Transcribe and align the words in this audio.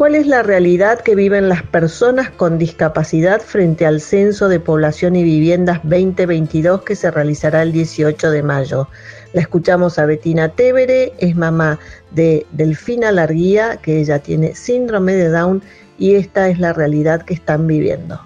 ¿cuál 0.00 0.14
es 0.14 0.26
la 0.26 0.42
realidad 0.42 0.98
que 1.00 1.14
viven 1.14 1.50
las 1.50 1.62
personas 1.62 2.30
con 2.30 2.56
discapacidad 2.56 3.38
frente 3.42 3.84
al 3.84 4.00
Censo 4.00 4.48
de 4.48 4.58
Población 4.58 5.14
y 5.14 5.22
Viviendas 5.22 5.78
2022 5.82 6.84
que 6.84 6.96
se 6.96 7.10
realizará 7.10 7.60
el 7.60 7.70
18 7.72 8.30
de 8.30 8.42
mayo? 8.42 8.88
La 9.34 9.42
escuchamos 9.42 9.98
a 9.98 10.06
Betina 10.06 10.48
Tevere, 10.48 11.12
es 11.18 11.36
mamá 11.36 11.78
de 12.12 12.46
Delfina 12.52 13.12
Larguía, 13.12 13.76
que 13.76 14.00
ella 14.00 14.20
tiene 14.20 14.54
síndrome 14.54 15.12
de 15.12 15.28
Down 15.28 15.62
y 15.98 16.14
esta 16.14 16.48
es 16.48 16.58
la 16.58 16.72
realidad 16.72 17.20
que 17.20 17.34
están 17.34 17.66
viviendo. 17.66 18.18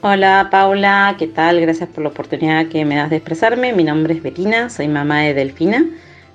Hola 0.00 0.48
Paula, 0.50 1.14
¿qué 1.20 1.28
tal? 1.28 1.60
Gracias 1.60 1.88
por 1.88 2.02
la 2.02 2.08
oportunidad 2.08 2.66
que 2.66 2.84
me 2.84 2.96
das 2.96 3.10
de 3.10 3.16
expresarme. 3.18 3.72
Mi 3.72 3.84
nombre 3.84 4.14
es 4.14 4.24
Betina, 4.24 4.68
soy 4.70 4.88
mamá 4.88 5.20
de 5.20 5.34
Delfina. 5.34 5.86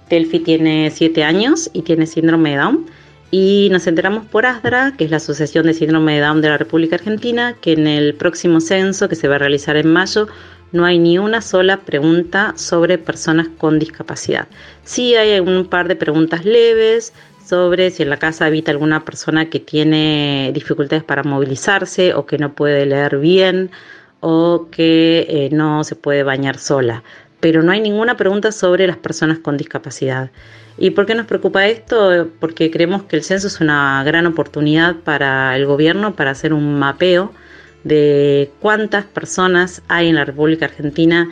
Delfi 0.10 0.40
tiene 0.40 0.90
7 0.90 1.26
años 1.26 1.70
y 1.74 1.82
tiene 1.82 2.06
síndrome 2.06 2.52
de 2.52 2.56
Down. 2.56 2.86
Y 3.30 3.68
nos 3.72 3.88
enteramos 3.88 4.26
por 4.26 4.46
ASDRA, 4.46 4.94
que 4.98 5.04
es 5.04 5.12
la 5.12 5.18
Asociación 5.18 5.66
de 5.66 5.74
Síndrome 5.74 6.16
de 6.16 6.22
Down 6.22 6.42
de 6.42 6.50
la 6.50 6.58
República 6.58 6.96
Argentina, 6.96 7.56
que 7.60 7.74
en 7.74 7.86
el 7.86 8.14
próximo 8.16 8.62
censo, 8.62 9.10
que 9.10 9.16
se 9.16 9.28
va 9.28 9.36
a 9.36 9.40
realizar 9.40 9.76
en 9.76 9.92
mayo, 9.92 10.28
no 10.72 10.86
hay 10.86 10.98
ni 10.98 11.18
una 11.18 11.42
sola 11.42 11.78
pregunta 11.82 12.54
sobre 12.56 12.98
personas 12.98 13.48
con 13.58 13.80
discapacidad. 13.80 14.48
Sí 14.84 15.16
hay 15.16 15.40
un 15.40 15.66
par 15.66 15.88
de 15.88 15.96
preguntas 15.96 16.46
leves 16.46 17.14
sobre 17.46 17.92
si 17.92 18.04
en 18.04 18.10
la 18.10 18.18
casa 18.18 18.46
habita 18.46 18.72
alguna 18.72 19.06
persona 19.06 19.50
que 19.50 19.60
tiene 19.60 20.52
dificultades 20.54 21.04
para 21.04 21.24
movilizarse 21.24 22.14
o 22.14 22.26
que 22.26 22.38
no 22.38 22.54
puede 22.54 22.86
leer 22.86 23.18
bien 23.20 23.72
o 24.20 24.68
que 24.72 25.26
eh, 25.30 25.50
no 25.52 25.84
se 25.84 25.96
puede 25.96 26.24
bañar 26.24 26.58
sola. 26.58 27.04
Pero 27.40 27.64
no 27.64 27.72
hay 27.72 27.82
ninguna 27.82 28.18
pregunta 28.18 28.52
sobre 28.52 28.88
las 28.88 28.98
personas 28.98 29.40
con 29.40 29.58
discapacidad. 29.58 30.32
¿Y 30.78 30.92
por 30.92 31.06
qué 31.06 31.16
nos 31.16 31.26
preocupa 31.26 31.66
esto? 31.68 32.30
Porque 32.40 32.70
creemos 32.72 33.04
que 33.04 33.16
el 33.16 33.24
censo 33.24 33.48
es 33.48 33.60
una 33.60 34.04
gran 34.04 34.26
oportunidad 34.26 34.96
para 34.98 35.56
el 35.56 35.66
gobierno 35.66 36.16
para 36.16 36.32
hacer 36.32 36.54
un 36.54 36.78
mapeo 36.78 37.32
de 37.84 38.52
cuántas 38.60 39.06
personas 39.06 39.82
hay 39.88 40.10
en 40.10 40.16
la 40.16 40.26
República 40.26 40.66
Argentina 40.66 41.30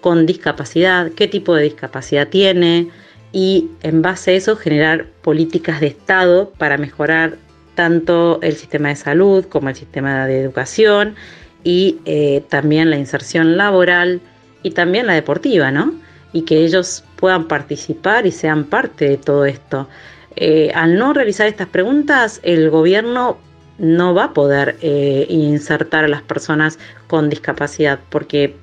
con 0.00 0.26
discapacidad, 0.26 1.10
qué 1.12 1.28
tipo 1.28 1.54
de 1.54 1.62
discapacidad 1.62 2.28
tiene, 2.28 2.90
y 3.32 3.70
en 3.82 4.00
base 4.00 4.30
a 4.30 4.34
eso 4.34 4.54
generar 4.54 5.06
políticas 5.22 5.80
de 5.80 5.88
Estado 5.88 6.52
para 6.56 6.76
mejorar 6.76 7.36
tanto 7.74 8.38
el 8.42 8.54
sistema 8.54 8.90
de 8.90 8.96
salud 8.96 9.44
como 9.46 9.68
el 9.68 9.74
sistema 9.74 10.26
de 10.26 10.40
educación 10.40 11.16
y 11.64 11.98
eh, 12.04 12.44
también 12.48 12.90
la 12.90 12.96
inserción 12.96 13.56
laboral 13.56 14.20
y 14.64 14.72
también 14.72 15.06
la 15.06 15.12
deportiva, 15.12 15.70
¿no? 15.70 15.94
Y 16.32 16.42
que 16.42 16.64
ellos 16.64 17.04
puedan 17.14 17.46
participar 17.46 18.26
y 18.26 18.32
sean 18.32 18.64
parte 18.64 19.08
de 19.08 19.16
todo 19.16 19.44
esto. 19.44 19.88
Eh, 20.34 20.72
al 20.74 20.98
no 20.98 21.12
realizar 21.12 21.46
estas 21.46 21.68
preguntas, 21.68 22.40
el 22.42 22.70
gobierno 22.70 23.38
no 23.78 24.14
va 24.14 24.24
a 24.24 24.32
poder 24.32 24.76
eh, 24.80 25.26
insertar 25.28 26.04
a 26.04 26.08
las 26.08 26.22
personas 26.22 26.80
con 27.06 27.30
discapacidad 27.30 28.00
porque 28.10 28.56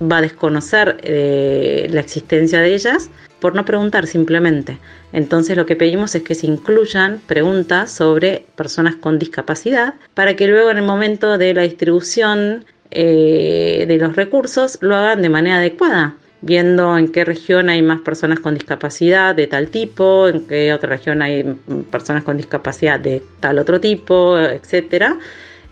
va 0.00 0.18
a 0.18 0.22
desconocer 0.22 1.00
la 1.02 2.00
existencia 2.00 2.60
de 2.60 2.72
ellas 2.72 3.10
por 3.40 3.54
no 3.54 3.64
preguntar 3.64 4.06
simplemente. 4.06 4.78
Entonces 5.12 5.56
lo 5.56 5.66
que 5.66 5.76
pedimos 5.76 6.14
es 6.14 6.22
que 6.22 6.34
se 6.34 6.46
incluyan 6.46 7.20
preguntas 7.26 7.90
sobre 7.90 8.46
personas 8.56 8.96
con 8.96 9.18
discapacidad 9.18 9.94
para 10.14 10.36
que 10.36 10.48
luego 10.48 10.70
en 10.70 10.78
el 10.78 10.84
momento 10.84 11.38
de 11.38 11.54
la 11.54 11.62
distribución 11.62 12.64
eh, 12.90 13.84
de 13.86 13.96
los 13.98 14.16
recursos 14.16 14.78
lo 14.80 14.96
hagan 14.96 15.22
de 15.22 15.28
manera 15.28 15.58
adecuada 15.58 16.16
viendo 16.40 16.96
en 16.96 17.10
qué 17.10 17.24
región 17.24 17.68
hay 17.68 17.82
más 17.82 18.00
personas 18.00 18.40
con 18.40 18.54
discapacidad 18.54 19.34
de 19.34 19.48
tal 19.48 19.68
tipo, 19.68 20.28
en 20.28 20.46
qué 20.46 20.72
otra 20.72 20.90
región 20.90 21.20
hay 21.20 21.42
personas 21.90 22.22
con 22.22 22.36
discapacidad 22.36 23.00
de 23.00 23.22
tal 23.40 23.58
otro 23.58 23.80
tipo, 23.80 24.38
etcétera 24.38 25.18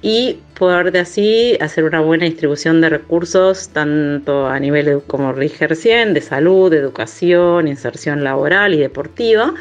y 0.03 0.39
poder 0.59 0.93
de 0.93 1.01
así 1.01 1.57
hacer 1.61 1.85
una 1.85 2.01
buena 2.01 2.25
distribución 2.27 2.81
de 2.81 2.91
recursos, 2.91 3.71
tanto 3.71 4.47
a 4.47 4.59
nivel, 4.61 5.03
como 5.07 5.33
rige 5.33 5.67
recién, 5.67 6.15
de 6.15 6.21
salud, 6.21 6.71
de 6.71 6.79
educación, 6.79 7.67
inserción 7.67 8.23
laboral 8.23 8.75
y 8.75 8.79
deportiva. 8.79 9.55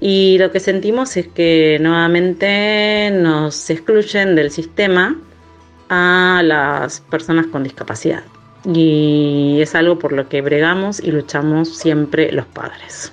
Y 0.00 0.38
lo 0.38 0.50
que 0.50 0.60
sentimos 0.60 1.16
es 1.16 1.28
que 1.28 1.78
nuevamente 1.80 3.10
nos 3.12 3.68
excluyen 3.68 4.34
del 4.34 4.50
sistema 4.50 5.18
a 5.90 6.40
las 6.42 7.00
personas 7.00 7.46
con 7.48 7.64
discapacidad. 7.64 8.22
Y 8.64 9.58
es 9.60 9.74
algo 9.74 9.98
por 9.98 10.12
lo 10.12 10.28
que 10.28 10.40
bregamos 10.40 11.00
y 11.00 11.10
luchamos 11.10 11.76
siempre 11.76 12.32
los 12.32 12.46
padres. 12.46 13.12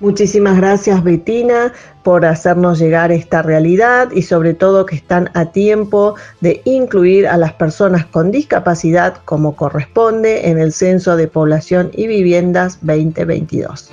Muchísimas 0.00 0.56
gracias 0.56 1.04
Betina 1.04 1.72
por 2.02 2.24
hacernos 2.24 2.80
llegar 2.80 3.12
esta 3.12 3.40
realidad 3.40 4.10
y 4.12 4.22
sobre 4.22 4.52
todo 4.52 4.84
que 4.84 4.96
están 4.96 5.30
a 5.34 5.52
tiempo 5.52 6.16
de 6.40 6.60
incluir 6.64 7.28
a 7.28 7.36
las 7.36 7.52
personas 7.52 8.04
con 8.06 8.32
discapacidad 8.32 9.18
como 9.24 9.54
corresponde 9.54 10.48
en 10.48 10.58
el 10.58 10.72
Censo 10.72 11.16
de 11.16 11.28
Población 11.28 11.90
y 11.92 12.08
Viviendas 12.08 12.78
2022. 12.82 13.90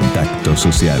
Contacto 0.00 0.56
Social 0.56 0.98